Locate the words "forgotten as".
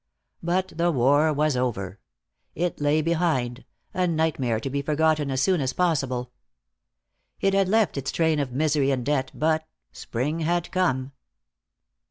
4.81-5.43